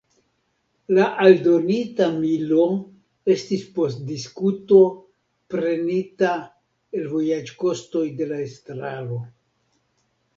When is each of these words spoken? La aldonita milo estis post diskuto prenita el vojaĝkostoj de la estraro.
La 0.97 1.03
aldonita 1.23 2.05
milo 2.13 2.63
estis 3.33 3.65
post 3.75 3.99
diskuto 4.07 4.79
prenita 5.55 6.31
el 7.01 7.05
vojaĝkostoj 7.13 8.03
de 8.23 8.29
la 8.33 8.41
estraro. 8.47 9.21